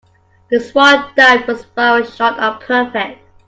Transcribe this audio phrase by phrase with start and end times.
[0.49, 3.21] The swan dive was far short of perfect.